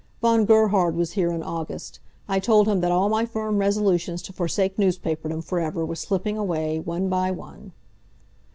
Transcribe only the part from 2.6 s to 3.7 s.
him that all my firm